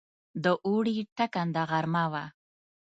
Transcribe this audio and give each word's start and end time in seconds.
د 0.43 0.45
اوړي 0.65 0.97
ټکنده 1.17 1.63
غرمه 1.69 2.05
وه. 2.11 2.25